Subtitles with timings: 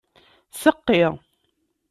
[0.61, 0.99] Seqqi.